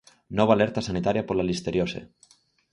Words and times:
Nova 0.39 0.53
alerta 0.57 0.83
sanitaria 0.87 1.25
pola 1.29 1.47
listeriose. 1.49 1.99